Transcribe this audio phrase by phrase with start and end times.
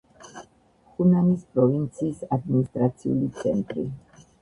[0.93, 3.91] ხუნანის პროვინციის ადმინისტრაციული ცენტრი.